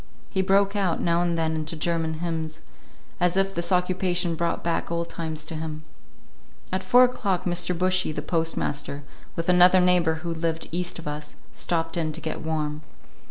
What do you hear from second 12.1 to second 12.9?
to get warm.